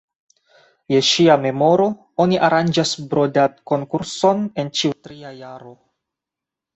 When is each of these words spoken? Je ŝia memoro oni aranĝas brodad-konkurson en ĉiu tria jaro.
Je 0.91 0.99
ŝia 1.09 1.33
memoro 1.41 1.83
oni 2.25 2.39
aranĝas 2.47 2.93
brodad-konkurson 3.11 4.41
en 4.63 4.73
ĉiu 4.81 4.95
tria 5.09 5.35
jaro. 5.43 5.75